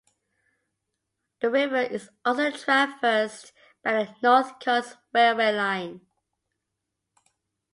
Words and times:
The 1.41 1.51
river 1.51 1.75
is 1.83 2.09
also 2.25 2.49
traversed 2.49 3.53
by 3.83 4.05
the 4.05 4.15
North 4.23 4.59
Coast 4.59 4.97
railway 5.13 5.51
line. 5.55 6.01